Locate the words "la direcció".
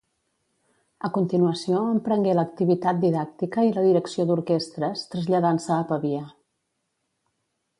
3.77-4.25